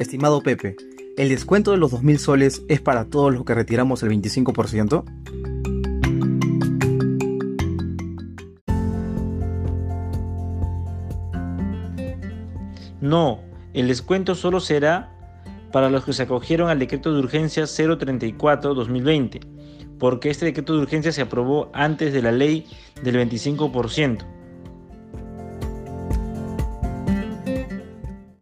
Estimado 0.00 0.40
Pepe, 0.40 0.76
¿el 1.18 1.28
descuento 1.28 1.72
de 1.72 1.76
los 1.76 1.92
2.000 1.92 2.16
soles 2.16 2.62
es 2.68 2.80
para 2.80 3.10
todos 3.10 3.34
los 3.34 3.44
que 3.44 3.52
retiramos 3.54 4.02
el 4.02 4.08
25%? 4.08 5.04
No, 13.02 13.40
el 13.74 13.88
descuento 13.88 14.34
solo 14.34 14.60
será 14.60 15.14
para 15.70 15.90
los 15.90 16.06
que 16.06 16.14
se 16.14 16.22
acogieron 16.22 16.70
al 16.70 16.78
decreto 16.78 17.12
de 17.12 17.18
urgencia 17.18 17.64
034-2020, 17.64 19.40
porque 19.98 20.30
este 20.30 20.46
decreto 20.46 20.76
de 20.76 20.80
urgencia 20.80 21.12
se 21.12 21.20
aprobó 21.20 21.68
antes 21.74 22.14
de 22.14 22.22
la 22.22 22.32
ley 22.32 22.66
del 23.02 23.16
25%. 23.16 24.39